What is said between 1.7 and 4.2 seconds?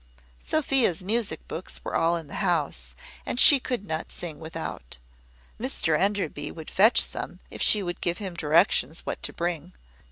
were all in the house, and she could not